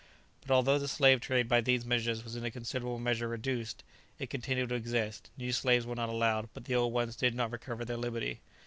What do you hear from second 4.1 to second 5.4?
it continued to exist;